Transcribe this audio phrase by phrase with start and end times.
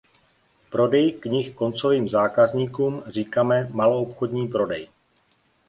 [0.69, 4.87] Prodeji knih koncovým zákazníkům říkáme maloobchodní prodej.